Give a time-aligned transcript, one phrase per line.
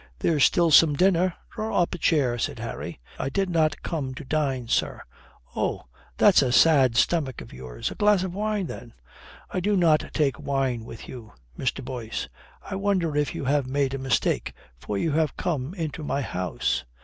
[0.17, 1.35] "There's still some dinner.
[1.51, 2.99] Draw up a chair," said Harry.
[3.19, 5.03] "I did not come to dine, sir."
[5.55, 5.83] "Oh,
[6.17, 7.91] that's a sad stomach of yours.
[7.91, 8.95] A glass of wine, then?"
[9.51, 11.85] "I do not take wine with you, Mr.
[11.85, 12.29] Boyce."
[12.63, 14.53] "I wonder if you have made a mistake.
[14.79, 16.83] For you have come into my house."